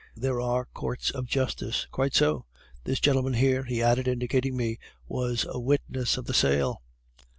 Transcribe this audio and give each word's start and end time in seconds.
'There 0.15 0.41
are 0.41 0.65
courts 0.65 1.11
of 1.11 1.27
justice.' 1.27 1.85
"'Quite 1.91 2.15
so.' 2.15 2.45
"'This 2.85 2.99
gentleman 2.99 3.35
here,' 3.35 3.65
he 3.65 3.83
added, 3.83 4.07
indicating 4.07 4.57
me, 4.57 4.79
'was 5.07 5.45
a 5.47 5.59
witness 5.59 6.17
of 6.17 6.25
the 6.25 6.33
sale. 6.33 6.81